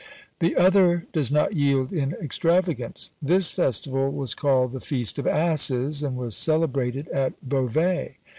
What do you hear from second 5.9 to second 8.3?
and was celebrated at Beauvais.